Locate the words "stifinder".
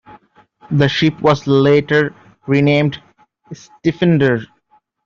3.53-4.47